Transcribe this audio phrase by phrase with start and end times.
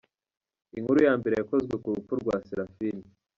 [0.77, 3.03] Inkuru ya mbere yakozwe ku rupfu rwa Seraphine.